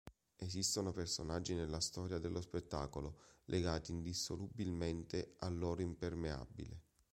[0.37, 6.81] Esistono personaggi nella storia dello spettacolo legati indissolubilmente al loro impermeabile.